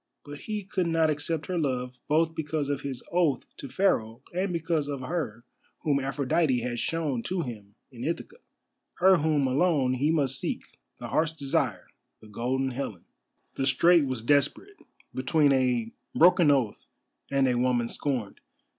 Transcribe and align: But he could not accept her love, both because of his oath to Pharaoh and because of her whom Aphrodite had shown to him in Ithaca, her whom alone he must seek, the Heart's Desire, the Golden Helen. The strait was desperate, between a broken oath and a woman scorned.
But 0.25 0.39
he 0.39 0.63
could 0.63 0.87
not 0.87 1.11
accept 1.11 1.45
her 1.45 1.59
love, 1.59 1.99
both 2.07 2.33
because 2.33 2.69
of 2.69 2.81
his 2.81 3.03
oath 3.11 3.45
to 3.57 3.69
Pharaoh 3.69 4.23
and 4.33 4.51
because 4.51 4.87
of 4.87 5.01
her 5.01 5.43
whom 5.83 5.99
Aphrodite 5.99 6.59
had 6.61 6.79
shown 6.79 7.21
to 7.21 7.43
him 7.43 7.75
in 7.91 8.03
Ithaca, 8.03 8.37
her 8.95 9.17
whom 9.17 9.45
alone 9.45 9.93
he 9.93 10.09
must 10.09 10.39
seek, 10.39 10.63
the 10.97 11.09
Heart's 11.09 11.33
Desire, 11.33 11.85
the 12.19 12.25
Golden 12.27 12.71
Helen. 12.71 13.05
The 13.53 13.67
strait 13.67 14.05
was 14.05 14.23
desperate, 14.23 14.77
between 15.13 15.51
a 15.51 15.91
broken 16.15 16.49
oath 16.49 16.87
and 17.29 17.47
a 17.47 17.53
woman 17.53 17.87
scorned. 17.87 18.41